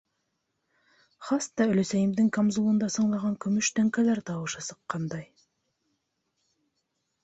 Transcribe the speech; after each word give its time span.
Хас 1.27 1.47
та 1.61 1.67
өләсәйемдең 1.73 2.33
камзулында 2.39 2.91
сыңлаған 2.97 3.37
көмөш 3.47 3.73
тәңкәләр 3.79 4.25
тауышы 4.33 4.67
сыҡҡандай. 4.73 5.31